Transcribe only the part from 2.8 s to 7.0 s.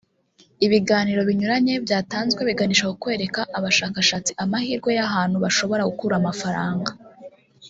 ku kwereka abashakashatsi amahirwe y’ahantu bashobora gukura amafaranga